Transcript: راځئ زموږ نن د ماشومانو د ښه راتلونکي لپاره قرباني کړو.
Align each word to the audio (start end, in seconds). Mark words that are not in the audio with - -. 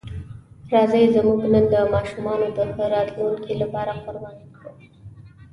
راځئ 0.71 1.03
زموږ 1.15 1.39
نن 1.51 1.65
د 1.73 1.75
ماشومانو 1.93 2.47
د 2.57 2.59
ښه 2.73 2.85
راتلونکي 2.95 3.53
لپاره 3.61 3.91
قرباني 4.05 4.45
کړو. 4.55 4.71